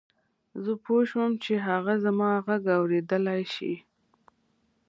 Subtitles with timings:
[0.63, 3.73] زه پوه شوم چې هغه زما غږ اورېدلای شي